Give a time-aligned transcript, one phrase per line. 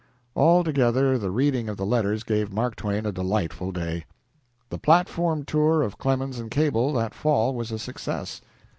[0.35, 4.05] Altogether, the reading of the letters gave Mark Twain a delightful day.
[4.69, 8.41] The platform tour of Clemens and Cable that fall was a success.